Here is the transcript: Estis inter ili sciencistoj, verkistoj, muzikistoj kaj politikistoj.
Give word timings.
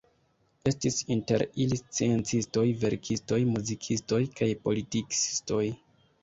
Estis 0.69 0.95
inter 1.15 1.43
ili 1.65 1.77
sciencistoj, 1.81 2.63
verkistoj, 2.85 3.39
muzikistoj 3.51 4.21
kaj 4.41 4.49
politikistoj. 4.65 5.63